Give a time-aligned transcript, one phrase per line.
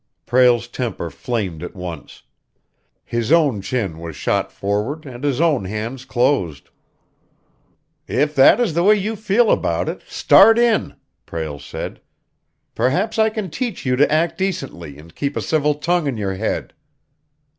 [0.25, 2.23] Prale's temper flamed at once.
[3.05, 6.71] His own chin was shot forward, and his own hands closed.
[8.07, 10.95] "If that is the way you feel about it, start in!"
[11.27, 12.01] Prale said.
[12.73, 16.33] "Perhaps I can teach you to act decently and keep a civil tongue in your
[16.33, 16.73] head!"